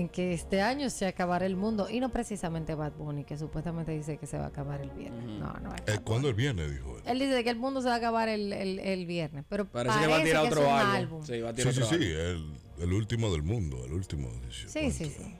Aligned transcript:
en 0.00 0.08
que 0.08 0.32
este 0.32 0.62
año 0.62 0.90
se 0.90 1.06
acabará 1.08 1.44
el 1.44 1.56
mundo 1.56 1.90
y 1.90 1.98
no 1.98 2.10
precisamente 2.10 2.76
Bad 2.76 2.92
Bunny 2.92 3.24
que 3.24 3.36
supuestamente 3.36 3.90
dice 3.90 4.16
que 4.16 4.28
se 4.28 4.38
va 4.38 4.44
a 4.44 4.46
acabar 4.46 4.80
el 4.80 4.90
viernes. 4.90 5.24
No, 5.26 5.52
no. 5.54 5.74
es 5.74 5.80
Eh, 5.88 5.96
Bad 5.96 6.04
¿Cuándo 6.04 6.28
el 6.28 6.34
viernes? 6.34 6.70
Dijo 6.70 6.98
él. 6.98 7.02
Él 7.04 7.18
dice 7.18 7.42
que 7.42 7.50
el 7.50 7.56
mundo 7.56 7.80
se 7.82 7.88
va 7.88 7.94
a 7.94 7.96
acabar 7.96 8.28
el, 8.28 8.52
el- 8.52 8.78
el 8.78 9.06
viernes, 9.06 9.44
pero 9.48 9.64
Parece, 9.68 9.98
que 9.98 10.06
va 10.06 10.18
a 10.18 10.22
tirar 10.22 10.44
es 10.46 10.52
otro 10.52 10.72
álbum. 10.72 11.24
Sí, 11.26 11.40
va 11.40 11.48
a 11.48 11.50
Sí, 11.50 11.56
tirar 11.56 11.74
sí, 11.74 11.82
otro 11.82 11.98
sí. 11.98 12.04
álbum. 12.14 12.54
El, 12.76 12.82
el 12.84 12.92
último 12.92 13.32
del 13.32 13.42
mundo. 13.42 13.84
El 13.84 13.92
último. 13.92 14.30
Sí, 14.68 14.92
sí, 14.92 15.06
sí. 15.06 15.36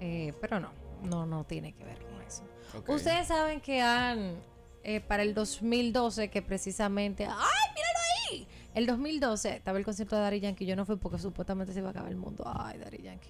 Eh, 0.00 0.32
pero 0.40 0.60
no, 0.60 0.70
no, 1.02 1.26
no 1.26 1.44
tiene 1.44 1.74
que 1.74 1.84
ver 1.84 1.98
con 1.98 2.22
eso. 2.22 2.42
Ustedes 2.90 3.26
saben 3.28 3.60
que 3.60 3.82
han, 3.82 4.36
eh, 4.82 5.00
para 5.00 5.22
el 5.22 5.34
2012, 5.34 6.30
que 6.30 6.40
precisamente, 6.40 7.26
¡ay, 7.26 7.34
míralo 7.34 7.98
ahí! 8.30 8.48
El 8.74 8.86
2012 8.86 9.56
estaba 9.56 9.76
el 9.76 9.84
concierto 9.84 10.16
de 10.16 10.22
Daddy 10.22 10.40
Yankee, 10.40 10.64
yo 10.64 10.74
no 10.74 10.86
fui 10.86 10.96
porque 10.96 11.18
supuestamente 11.18 11.74
se 11.74 11.80
iba 11.80 11.88
a 11.88 11.90
acabar 11.90 12.10
el 12.10 12.16
mundo. 12.16 12.44
¡Ay, 12.46 12.78
Daddy 12.78 13.02
Yankee! 13.02 13.28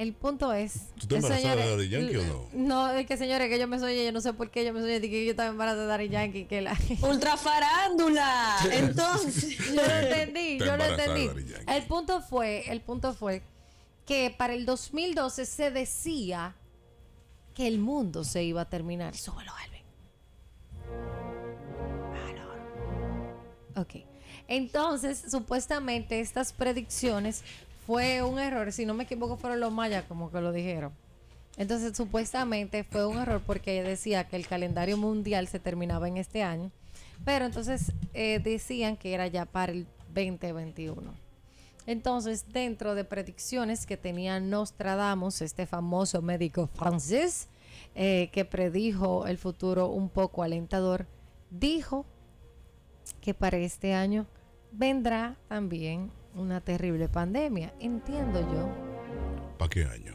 El 0.00 0.14
punto 0.14 0.50
es... 0.54 0.94
¿Tú 0.98 1.06
te 1.08 1.16
embarazaste 1.16 1.56
de 1.56 1.70
Daddy 1.76 1.88
Yankee 1.90 2.16
o 2.16 2.24
no? 2.24 2.48
No, 2.54 2.90
es 2.92 3.06
que 3.06 3.18
señores, 3.18 3.50
que 3.50 3.58
yo 3.58 3.68
me 3.68 3.78
soñé, 3.78 4.02
yo 4.02 4.12
no 4.12 4.22
sé 4.22 4.32
por 4.32 4.50
qué 4.50 4.64
yo 4.64 4.72
me 4.72 4.80
soñé 4.80 4.98
de 4.98 5.10
que 5.10 5.26
yo 5.26 5.32
estaba 5.32 5.50
embarazada 5.50 5.82
de 5.82 5.88
Daddy 5.88 6.08
Yankee, 6.08 6.44
que 6.46 6.62
la... 6.62 6.74
Ultra 7.02 7.36
farándula. 7.36 8.56
Entonces. 8.72 9.58
Yo 9.68 9.74
lo 9.74 9.82
entendí, 9.82 10.56
Te 10.56 10.64
yo 10.64 10.76
lo 10.78 10.84
entendí. 10.84 11.28
El 11.68 11.82
punto 11.82 12.22
fue, 12.22 12.64
el 12.72 12.80
punto 12.80 13.12
fue 13.12 13.42
que 14.06 14.34
para 14.38 14.54
el 14.54 14.64
2012 14.64 15.44
se 15.44 15.70
decía 15.70 16.56
que 17.54 17.66
el 17.66 17.78
mundo 17.78 18.24
se 18.24 18.42
iba 18.42 18.62
a 18.62 18.70
terminar. 18.70 19.14
Súbelo, 19.14 19.52
Alvin. 19.54 19.84
Valor. 22.10 22.58
Ok. 23.76 24.06
Entonces, 24.48 25.24
supuestamente 25.30 26.20
estas 26.20 26.54
predicciones 26.54 27.44
fue 27.90 28.22
un 28.22 28.38
error. 28.38 28.70
Si 28.70 28.86
no 28.86 28.94
me 28.94 29.02
equivoco, 29.02 29.36
fueron 29.36 29.58
los 29.58 29.72
mayas 29.72 30.04
como 30.04 30.30
que 30.30 30.40
lo 30.40 30.52
dijeron. 30.52 30.92
Entonces, 31.56 31.96
supuestamente 31.96 32.84
fue 32.84 33.04
un 33.04 33.18
error 33.18 33.42
porque 33.44 33.82
decía 33.82 34.28
que 34.28 34.36
el 34.36 34.46
calendario 34.46 34.96
mundial 34.96 35.48
se 35.48 35.58
terminaba 35.58 36.06
en 36.06 36.16
este 36.16 36.44
año. 36.44 36.70
Pero 37.24 37.46
entonces 37.46 37.92
eh, 38.14 38.38
decían 38.38 38.96
que 38.96 39.12
era 39.12 39.26
ya 39.26 39.44
para 39.44 39.72
el 39.72 39.88
2021. 40.14 41.12
Entonces, 41.84 42.44
dentro 42.52 42.94
de 42.94 43.02
predicciones 43.02 43.86
que 43.86 43.96
tenía 43.96 44.38
Nostradamus, 44.38 45.42
este 45.42 45.66
famoso 45.66 46.22
médico 46.22 46.68
francés, 46.72 47.48
eh, 47.96 48.30
que 48.32 48.44
predijo 48.44 49.26
el 49.26 49.36
futuro 49.36 49.88
un 49.88 50.10
poco 50.10 50.44
alentador, 50.44 51.08
dijo 51.50 52.06
que 53.20 53.34
para 53.34 53.56
este 53.56 53.94
año 53.94 54.26
vendrá 54.70 55.36
también 55.48 56.12
una 56.34 56.60
terrible 56.60 57.08
pandemia. 57.08 57.72
Entiendo 57.80 58.40
yo, 58.40 58.68
¿Para 59.58 59.68
qué 59.68 59.84
año? 59.84 60.14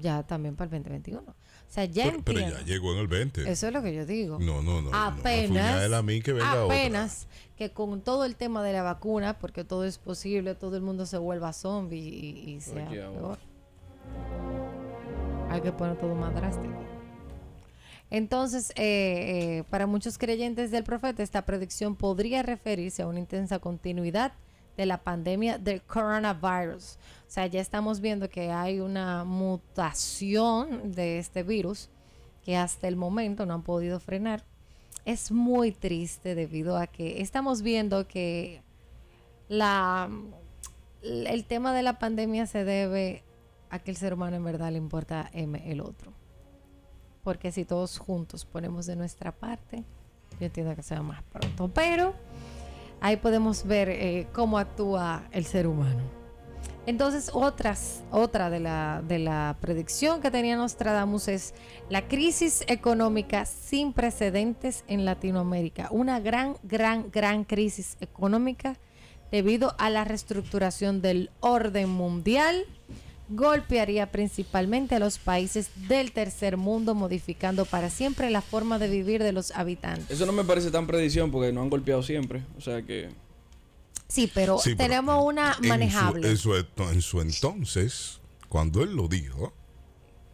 ya 0.00 0.22
también 0.22 0.56
para 0.56 0.76
el 0.76 0.82
2021. 0.82 1.20
O 1.20 1.34
sea, 1.68 1.84
ya 1.84 2.04
Pero, 2.04 2.22
pero 2.22 2.40
ya 2.40 2.60
llegó 2.62 2.92
en 2.92 2.98
el 2.98 3.08
20. 3.08 3.50
Eso 3.50 3.66
es 3.66 3.72
lo 3.72 3.82
que 3.82 3.94
yo 3.94 4.06
digo. 4.06 4.38
No, 4.38 4.62
no, 4.62 4.80
no. 4.80 4.90
Apenas, 4.94 5.90
No, 5.90 5.96
a 5.96 6.02
mí 6.02 6.22
que 6.22 6.32
venga 6.32 6.64
apenas 6.64 7.26
que 7.56 7.72
con 7.72 8.02
todo 8.02 8.24
el 8.24 8.36
tema 8.36 8.62
de 8.62 8.72
la 8.72 8.82
vacuna, 8.82 9.38
porque 9.38 9.64
todo 9.64 9.84
es 9.84 9.98
posible, 9.98 10.54
todo 10.54 10.76
el 10.76 10.82
mundo 10.82 11.06
se 11.06 11.18
vuelva 11.18 11.52
zombie 11.52 11.98
y, 11.98 12.50
y 12.50 12.60
sea 12.60 12.88
Oye, 12.88 13.00
peor. 13.00 13.38
Hay 15.50 15.60
que 15.60 15.72
poner 15.72 15.98
todo 15.98 16.14
más 16.14 16.34
drástico. 16.34 16.74
Entonces, 18.10 18.70
eh, 18.70 19.58
eh, 19.58 19.64
para 19.68 19.86
muchos 19.86 20.18
creyentes 20.18 20.70
del 20.70 20.84
profeta, 20.84 21.22
esta 21.22 21.44
predicción 21.44 21.96
podría 21.96 22.42
referirse 22.42 23.02
a 23.02 23.08
una 23.08 23.18
intensa 23.18 23.58
continuidad 23.58 24.32
de 24.76 24.86
la 24.86 24.98
pandemia 24.98 25.58
del 25.58 25.82
coronavirus. 25.82 26.98
O 27.26 27.30
sea, 27.30 27.46
ya 27.46 27.60
estamos 27.60 28.00
viendo 28.00 28.28
que 28.28 28.50
hay 28.50 28.80
una 28.80 29.24
mutación 29.24 30.92
de 30.92 31.18
este 31.18 31.42
virus 31.42 31.88
que 32.44 32.56
hasta 32.56 32.86
el 32.86 32.96
momento 32.96 33.46
no 33.46 33.54
han 33.54 33.62
podido 33.62 33.98
frenar. 33.98 34.44
Es 35.04 35.30
muy 35.32 35.72
triste 35.72 36.34
debido 36.34 36.76
a 36.76 36.86
que 36.86 37.20
estamos 37.22 37.62
viendo 37.62 38.06
que 38.06 38.62
la 39.48 40.10
el 41.02 41.44
tema 41.44 41.72
de 41.72 41.82
la 41.82 41.98
pandemia 41.98 42.46
se 42.46 42.64
debe 42.64 43.22
a 43.70 43.78
que 43.78 43.90
el 43.90 43.96
ser 43.96 44.14
humano 44.14 44.36
en 44.36 44.44
verdad 44.44 44.72
le 44.72 44.78
importa 44.78 45.30
M 45.32 45.70
el 45.70 45.80
otro. 45.80 46.12
Porque 47.22 47.52
si 47.52 47.64
todos 47.64 47.98
juntos 47.98 48.44
ponemos 48.44 48.86
de 48.86 48.96
nuestra 48.96 49.32
parte, 49.32 49.84
yo 50.38 50.46
entiendo 50.46 50.74
que 50.74 50.82
sea 50.82 51.02
más 51.02 51.22
pronto. 51.24 51.68
Pero 51.68 52.14
ahí 53.00 53.16
podemos 53.16 53.66
ver 53.66 53.88
eh, 53.88 54.26
cómo 54.32 54.58
actúa 54.58 55.24
el 55.32 55.44
ser 55.44 55.66
humano. 55.66 56.02
Entonces, 56.86 57.30
otras, 57.32 58.04
otra 58.12 58.48
de 58.48 58.60
la, 58.60 59.02
de 59.06 59.18
la 59.18 59.56
predicción 59.60 60.20
que 60.20 60.30
tenía 60.30 60.56
Nostradamus 60.56 61.26
es 61.26 61.52
la 61.90 62.06
crisis 62.06 62.62
económica 62.68 63.44
sin 63.44 63.92
precedentes 63.92 64.84
en 64.86 65.04
Latinoamérica. 65.04 65.88
Una 65.90 66.20
gran, 66.20 66.56
gran, 66.62 67.10
gran 67.10 67.42
crisis 67.42 67.96
económica 68.00 68.76
debido 69.32 69.74
a 69.78 69.90
la 69.90 70.04
reestructuración 70.04 71.02
del 71.02 71.30
orden 71.40 71.88
mundial. 71.88 72.64
Golpearía 73.28 74.12
principalmente 74.12 74.94
a 74.94 74.98
los 75.00 75.18
países 75.18 75.70
del 75.88 76.12
tercer 76.12 76.56
mundo, 76.56 76.94
modificando 76.94 77.64
para 77.64 77.90
siempre 77.90 78.30
la 78.30 78.40
forma 78.40 78.78
de 78.78 78.88
vivir 78.88 79.22
de 79.22 79.32
los 79.32 79.50
habitantes. 79.50 80.10
Eso 80.10 80.26
no 80.26 80.32
me 80.32 80.44
parece 80.44 80.70
tan 80.70 80.86
predicción 80.86 81.30
porque 81.32 81.52
no 81.52 81.60
han 81.62 81.68
golpeado 81.70 82.02
siempre. 82.04 82.44
O 82.56 82.60
sea 82.60 82.82
que. 82.82 83.08
Sí, 84.08 84.30
pero 84.32 84.58
Sí, 84.58 84.76
pero 84.76 84.88
tenemos 84.88 85.24
una 85.24 85.48
en 85.56 85.62
su- 85.62 85.68
manejable. 85.68 86.30
En 86.30 86.36
su, 86.36 86.54
en 86.54 87.02
su 87.02 87.20
entonces, 87.20 88.20
cuando 88.48 88.82
él 88.84 88.94
lo 88.94 89.08
dijo, 89.08 89.52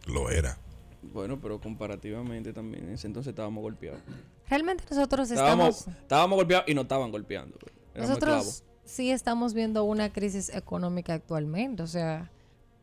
lo 0.05 0.29
era. 0.29 0.59
Bueno, 1.01 1.39
pero 1.41 1.59
comparativamente 1.59 2.53
también. 2.53 2.85
En 2.89 2.93
ese 2.93 3.07
entonces 3.07 3.31
estábamos 3.31 3.63
golpeados. 3.63 3.99
Realmente 4.47 4.83
nosotros 4.89 5.31
Estábamos, 5.31 5.79
estamos, 5.79 5.99
estábamos 6.01 6.35
golpeados 6.35 6.69
y 6.69 6.75
no 6.75 6.81
estaban 6.81 7.09
golpeando. 7.11 7.57
Éramos 7.95 8.09
nosotros 8.09 8.35
esclavos. 8.37 8.63
sí 8.85 9.09
estamos 9.09 9.53
viendo 9.55 9.83
una 9.83 10.13
crisis 10.13 10.49
económica 10.49 11.13
actualmente, 11.15 11.81
o 11.81 11.87
sea, 11.87 12.29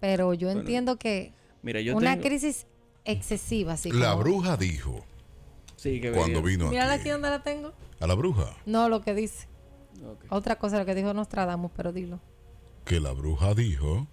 pero 0.01 0.35
yo 0.35 0.49
Bueno, 0.49 0.61
entiendo 0.61 0.97
que 0.99 1.33
Mira, 1.63 1.81
yo 1.81 1.97
una 1.97 2.13
tengo- 2.13 2.23
crisis 2.29 2.67
excesiva, 3.05 3.75
así 3.75 3.91
la 3.93 4.11
como- 4.13 4.23
bruja 4.25 4.57
dijo, 4.57 5.05
Sí, 5.77 6.01
que 6.01 6.11
cuando 6.13 6.43
venía. 6.43 6.59
vino 6.59 6.71
Mírala 6.71 6.93
aquí, 6.95 7.03
aquí 7.03 7.11
donde 7.11 7.31
la 7.31 7.43
tengo. 7.43 7.73
a 8.01 8.07
la 8.07 8.15
bruja, 8.15 8.55
No, 8.67 8.89
lo 8.89 9.01
que 9.03 9.15
dice. 9.15 9.47
Otra 10.31 10.57
cosa 10.57 10.79
lo 10.79 10.87
que 10.87 10.95
dijo 10.95 11.13
Nostradamus, 11.13 11.71
pero 11.77 11.93
dilo. 11.93 12.21
que 12.85 12.99
la 13.01 13.13
bruja 13.13 13.55
dijo 13.55 14.07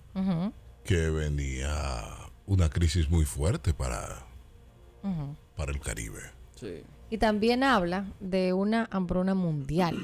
que 0.83 1.09
venía 1.09 2.03
una 2.45 2.69
crisis 2.69 3.09
muy 3.09 3.25
fuerte 3.25 3.73
para, 3.73 4.25
para 5.55 5.71
el 5.71 5.79
Caribe. 5.79 6.19
Sí. 6.55 6.81
Y 7.09 7.17
también 7.17 7.63
habla 7.63 8.05
de 8.19 8.51
una 8.53 8.87
hambruna 8.91 9.33
mundial. 9.35 9.97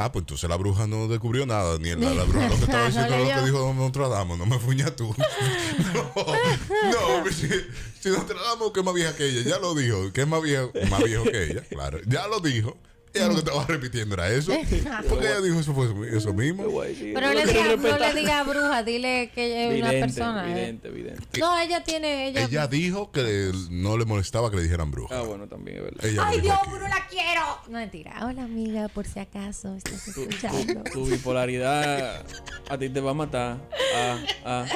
Ah, 0.00 0.12
pues 0.12 0.22
entonces 0.22 0.48
la 0.48 0.54
bruja 0.56 0.86
no 0.86 1.08
descubrió 1.08 1.44
nada, 1.44 1.76
ni 1.78 1.90
la, 1.90 2.14
la 2.14 2.22
bruja 2.24 2.48
lo 2.48 2.54
que 2.56 2.64
estaba 2.64 2.82
No 2.82 2.86
diciendo 2.86 3.16
leyó. 3.16 3.34
lo 3.34 3.40
que 3.40 3.46
dijo 3.50 3.74
Nostradamus, 3.74 4.38
no 4.38 4.46
me 4.46 4.58
fuñas 4.60 4.94
tú. 4.96 5.12
no, 5.94 7.24
no, 7.24 7.30
si, 7.32 7.48
si 8.00 8.08
Nostradamus 8.10 8.72
que 8.72 8.80
es 8.80 8.86
más 8.86 8.94
vieja 8.94 9.16
que 9.16 9.26
ella, 9.28 9.42
ya 9.42 9.58
lo 9.58 9.74
dijo, 9.74 10.12
que 10.12 10.22
es 10.22 10.28
más 10.28 10.40
viejo, 10.42 10.70
más 10.90 11.02
viejo 11.02 11.24
que 11.24 11.50
ella, 11.50 11.62
claro, 11.68 11.98
ya 12.06 12.26
lo 12.28 12.40
dijo. 12.40 12.76
Ella 13.14 13.26
lo 13.28 13.32
que 13.34 13.38
estaba 13.40 13.64
repitiendo 13.66 14.14
era 14.14 14.30
eso. 14.30 14.52
Porque 15.08 15.26
ella 15.26 15.40
dijo 15.40 15.60
eso, 15.60 15.74
fue 15.74 15.86
eso 16.16 16.32
mismo. 16.34 16.64
Pero 16.64 17.20
No 17.20 17.32
le 17.34 17.46
diga, 17.46 17.64
no 17.64 17.70
respetar. 17.76 18.14
le 18.14 18.20
diga 18.20 18.42
bruja, 18.44 18.82
dile 18.82 19.30
que 19.34 19.64
es 19.64 19.80
una 19.80 19.90
Vidente, 19.90 20.00
persona. 20.14 20.50
¿eh? 20.50 20.54
Vidente, 20.54 20.90
vidente. 20.90 21.40
No, 21.40 21.58
ella 21.58 21.82
tiene. 21.84 22.28
Ella, 22.28 22.44
Ella 22.44 22.66
dijo 22.66 23.10
que 23.10 23.52
no 23.70 23.96
le 23.96 24.04
molestaba 24.04 24.50
que 24.50 24.56
le 24.56 24.62
dijeran 24.62 24.90
bruja. 24.90 25.18
Ah, 25.18 25.22
bueno, 25.22 25.46
también 25.48 25.78
es 25.78 25.82
verdad. 25.84 26.04
Ella 26.04 26.22
¡Ay, 26.26 26.40
Dios, 26.40 26.56
aquí. 26.60 26.70
pero 26.72 26.88
la 26.88 27.06
quiero! 27.08 27.42
No, 27.68 27.78
mentira. 27.78 28.26
Hola, 28.26 28.44
amiga, 28.44 28.88
por 28.88 29.06
si 29.06 29.18
acaso 29.20 29.74
estás 29.74 30.04
Tu, 30.14 30.22
escuchando. 30.22 30.82
tu- 30.84 30.90
tu 30.92 31.06
bipolaridad 31.06 32.24
a 32.68 32.78
ti 32.78 32.88
te 32.88 33.00
va 33.00 33.12
a 33.12 33.14
matar. 33.14 33.58
Ah, 33.94 34.18
ah. 34.44 34.66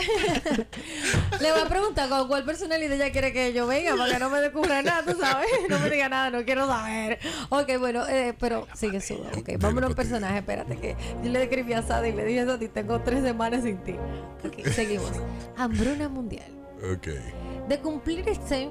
Le 1.40 1.52
voy 1.52 1.60
a 1.60 1.68
preguntar 1.68 2.08
con 2.08 2.28
cuál 2.28 2.44
personalidad 2.44 2.92
ella 2.92 3.12
quiere 3.12 3.32
que 3.32 3.52
yo 3.52 3.66
venga 3.66 3.96
para 3.96 4.12
que 4.12 4.18
no 4.18 4.30
me 4.30 4.40
descubra 4.40 4.82
nada, 4.82 5.04
¿tú 5.04 5.18
sabes? 5.18 5.48
No 5.68 5.78
me 5.78 5.90
diga 5.90 6.08
nada, 6.08 6.30
no 6.30 6.44
quiero 6.44 6.66
saber. 6.66 7.18
Ok, 7.50 7.78
bueno, 7.78 8.06
eh, 8.08 8.34
pero 8.38 8.66
sigue 8.74 9.00
su. 9.00 9.14
Ok, 9.14 9.50
vámonos 9.58 9.90
al 9.90 9.96
personaje. 9.96 10.38
Espérate, 10.38 10.76
que 10.76 10.96
yo 11.22 11.30
le 11.30 11.42
escribí 11.42 11.72
a 11.72 11.82
Sada 11.82 12.08
y 12.08 12.12
le 12.12 12.24
dije 12.24 12.40
a 12.40 12.46
Sada, 12.46 12.68
tengo 12.68 13.00
tres 13.00 13.22
semanas 13.22 13.62
sin 13.64 13.78
ti. 13.78 13.94
Ok, 14.44 14.66
seguimos. 14.74 15.12
Hambruna 15.56 16.08
mundial. 16.08 16.50
Ok. 16.92 17.08
De 17.68 17.78
cumplirse 17.78 18.70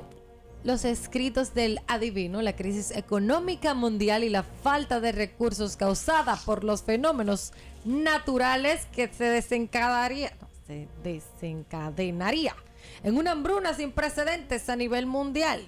los 0.64 0.86
escritos 0.86 1.54
del 1.54 1.80
adivino, 1.88 2.42
la 2.42 2.56
crisis 2.56 2.92
económica 2.92 3.74
mundial 3.74 4.24
y 4.24 4.30
la 4.30 4.44
falta 4.44 5.00
de 5.00 5.12
recursos 5.12 5.76
causada 5.76 6.38
por 6.46 6.64
los 6.64 6.84
fenómenos 6.84 7.54
naturales 7.84 8.86
que 8.88 9.08
se 9.08 9.26
desencadenaría, 9.26 10.32
no, 10.40 10.48
se 10.68 10.88
desencadenaría 11.04 12.56
en 13.04 13.18
una 13.18 13.32
hambruna 13.32 13.74
sin 13.74 13.92
precedentes 13.92 14.70
a 14.70 14.76
nivel 14.76 15.06
mundial. 15.06 15.62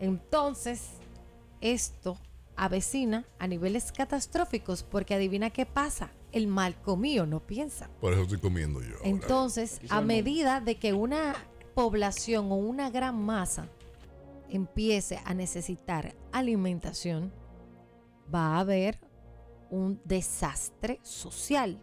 Entonces, 0.00 0.82
esto 1.60 2.18
avecina 2.56 3.24
a 3.38 3.46
niveles 3.46 3.92
catastróficos 3.92 4.82
porque 4.82 5.14
adivina 5.14 5.50
qué 5.50 5.66
pasa. 5.66 6.10
el 6.32 6.46
mal 6.46 6.80
comido, 6.80 7.26
no 7.26 7.40
piensan. 7.40 7.90
Por 8.00 8.14
eso 8.14 8.22
estoy 8.22 8.38
comiendo 8.38 8.80
yo. 8.80 8.96
Entonces, 9.04 9.82
a 9.90 10.00
medida 10.00 10.62
de 10.62 10.76
que 10.76 10.94
una 10.94 11.34
población 11.74 12.50
o 12.50 12.54
una 12.56 12.88
gran 12.88 13.22
masa 13.22 13.68
empiece 14.52 15.18
a 15.24 15.34
necesitar 15.34 16.14
alimentación, 16.32 17.32
va 18.32 18.56
a 18.56 18.60
haber 18.60 18.98
un 19.70 20.00
desastre 20.04 21.00
social. 21.02 21.78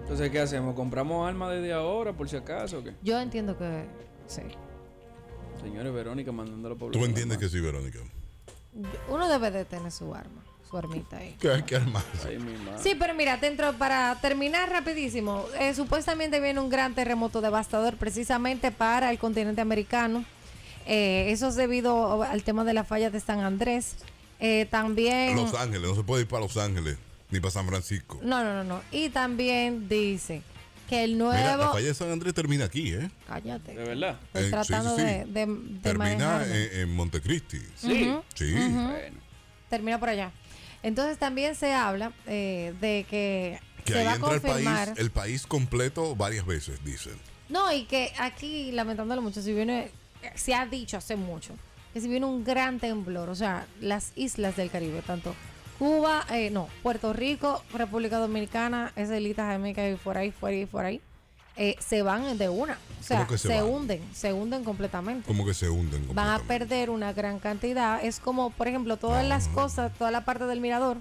Entonces, 0.00 0.30
¿qué 0.30 0.40
hacemos? 0.40 0.74
¿Compramos 0.74 1.28
armas 1.28 1.50
desde 1.52 1.72
ahora, 1.72 2.12
por 2.12 2.28
si 2.28 2.36
acaso? 2.36 2.78
¿o 2.78 2.84
qué? 2.84 2.94
Yo 3.02 3.20
entiendo 3.20 3.56
que 3.56 3.84
sí. 4.26 4.42
Señores, 5.60 5.92
Verónica 5.92 6.32
mandándolo 6.32 6.76
por 6.76 6.92
Tú 6.92 7.04
entiendes 7.04 7.38
que 7.38 7.48
sí, 7.48 7.60
Verónica. 7.60 8.00
Uno 9.08 9.28
debe 9.28 9.50
de 9.50 9.64
tener 9.64 9.92
su 9.92 10.14
arma, 10.14 10.42
su 10.68 10.76
armita 10.76 11.18
ahí. 11.18 11.36
Que 11.38 11.50
hay 11.50 11.62
que 11.62 11.76
armar. 11.76 12.02
Sí, 12.82 12.94
pero 12.98 13.14
mira, 13.14 13.36
dentro, 13.36 13.72
para 13.74 14.18
terminar 14.20 14.70
rapidísimo, 14.70 15.44
eh, 15.58 15.74
supuestamente 15.74 16.40
viene 16.40 16.60
un 16.60 16.70
gran 16.70 16.94
terremoto 16.94 17.40
devastador 17.40 17.96
precisamente 17.96 18.70
para 18.70 19.10
el 19.10 19.18
continente 19.18 19.60
americano. 19.60 20.24
Eh, 20.86 21.26
eso 21.28 21.48
es 21.48 21.54
debido 21.54 22.22
al 22.22 22.42
tema 22.42 22.64
de 22.64 22.72
la 22.72 22.84
falla 22.84 23.10
de 23.10 23.20
San 23.20 23.40
Andrés. 23.40 23.96
Eh, 24.40 24.66
también... 24.70 25.36
Los 25.36 25.54
Ángeles, 25.54 25.88
no 25.88 25.94
se 25.94 26.02
puede 26.02 26.22
ir 26.22 26.28
para 26.28 26.42
Los 26.42 26.56
Ángeles 26.56 26.96
ni 27.30 27.40
para 27.40 27.50
San 27.50 27.66
Francisco. 27.66 28.18
No, 28.22 28.42
no, 28.42 28.54
no, 28.54 28.64
no. 28.64 28.82
Y 28.90 29.08
también 29.10 29.88
dice 29.88 30.42
que 30.88 31.04
el 31.04 31.16
nuevo... 31.18 31.34
Mira, 31.36 31.56
la 31.56 31.68
falla 31.70 31.88
de 31.88 31.94
San 31.94 32.10
Andrés 32.10 32.34
termina 32.34 32.64
aquí, 32.66 32.92
¿eh? 32.94 33.10
Cállate. 33.26 33.74
¿De 33.74 33.84
verdad? 33.84 34.16
Estoy 34.26 34.44
Eh, 34.44 34.50
tratando 34.50 34.96
sí, 34.96 35.02
sí. 35.02 35.06
de, 35.06 35.24
de, 35.26 35.46
de 35.46 35.78
Termina 35.80 36.44
en, 36.46 36.80
en 36.80 36.94
Montecristi. 36.94 37.60
Sí. 37.76 38.14
Sí. 38.34 38.52
Bueno. 38.52 39.18
Termina 39.70 39.98
por 39.98 40.08
allá. 40.10 40.32
Entonces 40.82 41.16
también 41.18 41.54
se 41.54 41.72
habla 41.72 42.12
eh, 42.26 42.74
de 42.80 43.06
que, 43.08 43.58
Que 43.84 43.92
se 43.94 43.98
ahí 44.00 44.04
va 44.04 44.12
a 44.12 44.14
entra 44.16 44.34
el 44.34 44.40
confirmar... 44.42 44.86
país, 44.88 44.98
el 44.98 45.10
país 45.10 45.46
completo 45.46 46.14
varias 46.16 46.44
veces, 46.44 46.84
dicen. 46.84 47.14
No, 47.48 47.72
y 47.72 47.84
que 47.84 48.12
aquí, 48.18 48.72
lamentándolo 48.72 49.22
mucho, 49.22 49.40
si 49.42 49.52
viene, 49.52 49.90
se 50.34 50.54
ha 50.54 50.66
dicho 50.66 50.96
hace 50.96 51.16
mucho, 51.16 51.54
que 51.92 52.00
si 52.00 52.08
viene 52.08 52.26
un 52.26 52.44
gran 52.44 52.80
temblor, 52.80 53.28
o 53.28 53.34
sea, 53.34 53.66
las 53.80 54.12
islas 54.16 54.56
del 54.56 54.70
Caribe, 54.70 55.02
tanto 55.02 55.34
Cuba, 55.82 56.24
eh, 56.30 56.50
no, 56.50 56.68
Puerto 56.84 57.12
Rico, 57.12 57.60
República 57.74 58.18
Dominicana, 58.18 58.92
esa 58.94 59.16
islita 59.16 59.46
Jamaica 59.48 59.90
y 59.90 59.96
por 59.96 60.16
ahí, 60.16 60.30
por 60.30 60.50
ahí, 60.50 60.64
por 60.64 60.84
ahí, 60.84 61.00
eh, 61.56 61.74
se 61.80 62.02
van 62.02 62.38
de 62.38 62.48
una. 62.48 62.78
O 63.00 63.02
sea, 63.02 63.16
¿Cómo 63.16 63.30
que 63.30 63.36
se 63.36 63.64
hunden, 63.64 64.00
se 64.14 64.32
hunden 64.32 64.62
completamente. 64.62 65.26
Como 65.26 65.44
que 65.44 65.54
se 65.54 65.68
hunden. 65.68 66.06
Van 66.14 66.28
a 66.28 66.38
perder 66.38 66.88
una 66.88 67.12
gran 67.12 67.40
cantidad. 67.40 67.98
Es 68.00 68.20
como, 68.20 68.50
por 68.50 68.68
ejemplo, 68.68 68.96
todas 68.96 69.26
las 69.26 69.48
cosas, 69.48 69.92
toda 69.98 70.12
la 70.12 70.24
parte 70.24 70.44
del 70.44 70.60
mirador, 70.60 70.98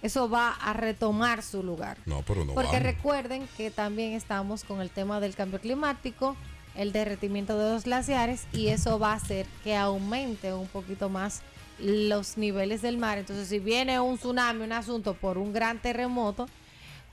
eso 0.00 0.30
va 0.30 0.50
a 0.50 0.74
retomar 0.74 1.42
su 1.42 1.64
lugar. 1.64 1.98
No, 2.06 2.22
pero 2.22 2.44
no 2.44 2.54
Porque 2.54 2.78
recuerden 2.78 3.48
que 3.56 3.72
también 3.72 4.12
estamos 4.12 4.62
con 4.62 4.80
el 4.80 4.90
tema 4.90 5.18
del 5.18 5.34
cambio 5.34 5.60
climático, 5.60 6.36
el 6.76 6.92
derretimiento 6.92 7.58
de 7.58 7.72
los 7.72 7.82
glaciares 7.82 8.46
y 8.52 8.68
eso 8.68 9.00
va 9.00 9.14
a 9.14 9.16
hacer 9.16 9.46
que 9.64 9.74
aumente 9.74 10.52
un 10.52 10.68
poquito 10.68 11.08
más 11.08 11.42
los 11.78 12.36
niveles 12.36 12.82
del 12.82 12.96
mar. 12.98 13.18
Entonces, 13.18 13.48
si 13.48 13.58
viene 13.58 13.98
un 14.00 14.16
tsunami, 14.18 14.64
un 14.64 14.72
asunto 14.72 15.14
por 15.14 15.38
un 15.38 15.52
gran 15.52 15.80
terremoto, 15.80 16.48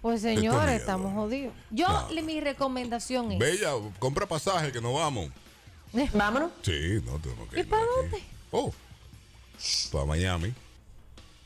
pues 0.02 0.22
señores, 0.22 0.80
estamos 0.82 1.14
jodidos. 1.14 1.54
Yo, 1.72 1.88
No. 1.88 2.10
le- 2.12 2.22
mi 2.22 2.40
recomendación 2.42 3.32
es... 3.32 3.40
Bella, 3.40 3.72
compra 4.00 4.26
pasaje 4.26 4.72
que 4.72 4.82
no 4.82 4.94
vamos. 4.94 5.30
Vámonos. 6.14 6.52
Sí, 6.62 7.02
no 7.06 7.20
tenemos 7.20 7.50
que 7.50 7.58
¿Y 7.58 7.60
ir 7.62 7.70
para 7.70 7.84
dónde? 7.86 8.22
Oh, 8.52 8.74
para 9.92 10.06
Miami. 10.06 10.54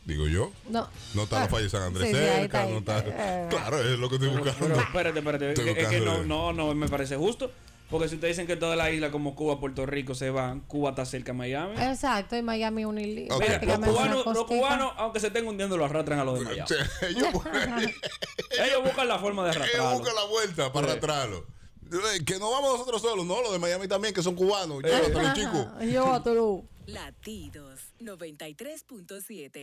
Digo 0.06 0.28
yo. 0.28 0.52
No, 0.70 0.88
No 1.14 1.24
está 1.24 1.40
la 1.40 1.46
Ah, 1.46 1.50
falla 1.50 1.64
de 1.64 1.70
San 1.70 1.84
Andrés 1.84 2.10
sí, 2.10 2.16
sí, 2.16 2.20
ahí 2.20 2.42
cerca, 2.42 2.44
está 2.44 2.62
ahí. 2.62 2.72
no 2.72 2.80
está. 2.80 3.48
Claro, 3.50 3.80
es 3.80 4.00
lo 4.00 4.10
que 4.10 4.16
estoy 4.16 4.30
buscando. 4.30 4.60
pero 4.60 4.80
espérate, 4.80 5.20
espérate. 5.20 5.50
Estoy 5.50 5.70
Es 5.70 5.88
que, 5.88 6.00
no, 6.00 6.24
no, 6.24 6.52
no 6.52 6.74
me 6.74 6.88
parece 6.88 7.16
justo. 7.16 7.52
Porque 7.90 8.08
si 8.08 8.16
ustedes 8.16 8.36
dicen 8.38 8.46
que 8.48 8.56
toda 8.56 8.76
la 8.76 8.92
isla 8.92 9.10
como 9.12 9.34
Cuba, 9.36 9.60
Puerto 9.60 9.86
Rico 9.86 10.14
se 10.14 10.30
van, 10.30 10.60
Cuba 10.62 10.92
está 10.92 11.06
cerca 11.06 11.32
de 11.32 11.38
Miami. 11.40 11.74
Exacto, 11.82 12.36
y 12.38 12.42
Miami 12.44 12.86
un 12.86 12.98
ili- 13.00 13.28
Ok, 13.32 13.42
Mira, 13.42 13.78
los 13.78 13.80
cubanos, 13.90 14.26
los 14.28 14.46
cubanos, 14.46 14.94
aunque 14.98 15.20
se 15.20 15.28
estén 15.28 15.48
hundiendo, 15.48 15.76
lo 15.76 15.86
arrastran 15.86 16.20
a 16.20 16.24
los 16.24 16.38
de 16.40 16.46
Miami. 16.46 16.70
Ellos, 17.10 17.30
Ellos 18.60 18.84
buscan 18.84 19.08
la 19.08 19.18
forma 19.20 19.44
de 19.46 19.50
ellos 19.52 19.62
arrastrarlo. 19.64 19.98
buscan 20.00 20.16
la 20.16 20.24
vuelta 20.26 20.72
para 20.74 20.86
Sí. 20.88 20.92
arrastrarlo. 20.92 21.46
Que 22.26 22.38
no 22.38 22.52
vamos 22.52 22.74
nosotros 22.74 23.02
solos, 23.02 23.26
no, 23.26 23.42
los 23.42 23.52
de 23.52 23.58
Miami 23.58 23.88
también, 23.88 24.14
que 24.14 24.22
son 24.22 24.36
cubanos. 24.36 24.84
Llévatelo, 24.84 25.34
chicos. 25.34 25.66
Llévatelo. 25.82 26.64
Latidos 26.86 27.80
93.7 28.00 29.52